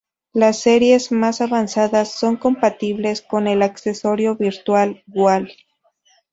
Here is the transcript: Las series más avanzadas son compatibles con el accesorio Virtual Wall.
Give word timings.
Las 0.33 0.57
series 0.61 1.11
más 1.11 1.41
avanzadas 1.41 2.11
son 2.19 2.35
compatibles 2.35 3.21
con 3.21 3.45
el 3.47 3.61
accesorio 3.61 4.35
Virtual 4.35 5.03
Wall. 5.05 5.53